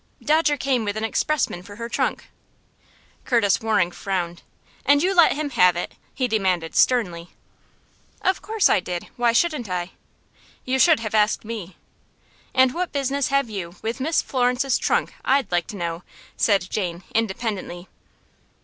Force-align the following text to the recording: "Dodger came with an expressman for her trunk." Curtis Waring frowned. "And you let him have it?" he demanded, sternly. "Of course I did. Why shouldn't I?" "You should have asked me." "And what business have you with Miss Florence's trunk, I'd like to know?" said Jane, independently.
"Dodger 0.23 0.57
came 0.57 0.83
with 0.83 0.97
an 0.97 1.03
expressman 1.03 1.61
for 1.61 1.75
her 1.75 1.87
trunk." 1.87 2.27
Curtis 3.23 3.61
Waring 3.61 3.91
frowned. 3.91 4.41
"And 4.83 5.03
you 5.03 5.13
let 5.13 5.33
him 5.33 5.51
have 5.51 5.75
it?" 5.75 5.93
he 6.15 6.27
demanded, 6.27 6.75
sternly. 6.75 7.29
"Of 8.23 8.41
course 8.41 8.67
I 8.67 8.79
did. 8.79 9.09
Why 9.15 9.31
shouldn't 9.31 9.69
I?" 9.69 9.91
"You 10.65 10.79
should 10.79 11.01
have 11.01 11.13
asked 11.13 11.45
me." 11.45 11.77
"And 12.51 12.73
what 12.73 12.91
business 12.91 13.27
have 13.27 13.47
you 13.47 13.75
with 13.83 13.99
Miss 13.99 14.23
Florence's 14.23 14.79
trunk, 14.79 15.13
I'd 15.23 15.51
like 15.51 15.67
to 15.67 15.75
know?" 15.75 16.01
said 16.35 16.67
Jane, 16.71 17.03
independently. 17.13 17.87